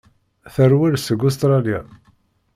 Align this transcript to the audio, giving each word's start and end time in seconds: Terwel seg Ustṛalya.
Terwel 0.53 0.95
seg 0.99 1.19
Ustṛalya. 1.27 1.79